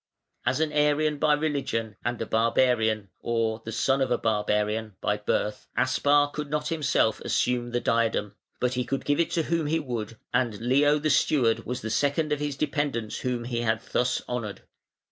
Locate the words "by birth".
4.99-5.67